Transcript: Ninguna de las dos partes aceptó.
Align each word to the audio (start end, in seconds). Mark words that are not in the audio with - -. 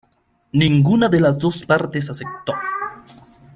Ninguna 0.53 1.09
de 1.09 1.19
las 1.19 1.37
dos 1.37 1.63
partes 1.63 2.09
aceptó. 2.09 2.53